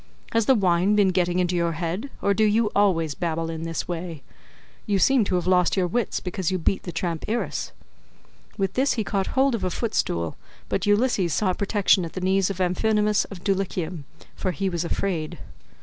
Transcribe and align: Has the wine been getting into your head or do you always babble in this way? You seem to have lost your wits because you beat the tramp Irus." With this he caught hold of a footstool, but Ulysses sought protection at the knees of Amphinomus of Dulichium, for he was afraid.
Has 0.31 0.47
the 0.47 0.55
wine 0.55 0.95
been 0.95 1.09
getting 1.09 1.37
into 1.37 1.55
your 1.55 1.73
head 1.73 2.09
or 2.23 2.33
do 2.33 2.43
you 2.43 2.71
always 2.75 3.13
babble 3.13 3.51
in 3.51 3.61
this 3.65 3.87
way? 3.87 4.23
You 4.87 4.97
seem 4.97 5.23
to 5.25 5.35
have 5.35 5.45
lost 5.45 5.77
your 5.77 5.85
wits 5.85 6.19
because 6.19 6.49
you 6.49 6.57
beat 6.57 6.81
the 6.81 6.91
tramp 6.91 7.25
Irus." 7.27 7.71
With 8.57 8.73
this 8.73 8.93
he 8.93 9.03
caught 9.03 9.27
hold 9.37 9.53
of 9.53 9.63
a 9.63 9.69
footstool, 9.69 10.37
but 10.69 10.87
Ulysses 10.87 11.35
sought 11.35 11.59
protection 11.59 12.03
at 12.03 12.13
the 12.13 12.19
knees 12.21 12.49
of 12.49 12.59
Amphinomus 12.59 13.25
of 13.25 13.43
Dulichium, 13.43 14.05
for 14.35 14.49
he 14.53 14.69
was 14.69 14.83
afraid. 14.83 15.37